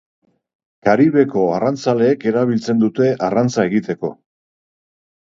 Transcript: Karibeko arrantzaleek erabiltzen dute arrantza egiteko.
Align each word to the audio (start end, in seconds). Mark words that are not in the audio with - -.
Karibeko 0.87 1.43
arrantzaleek 1.59 2.27
erabiltzen 2.33 2.83
dute 2.87 3.13
arrantza 3.31 3.71
egiteko. 3.73 4.15